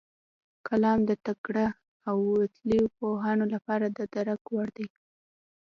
کلام 0.67 0.99
د 1.09 1.11
تکړه 1.25 1.67
او 2.09 2.17
وتلیو 2.39 2.93
پوهانو 2.97 3.45
لپاره 3.53 3.85
د 3.97 3.99
درک 4.13 4.41
وړ 4.55 4.69
و. 4.85 4.87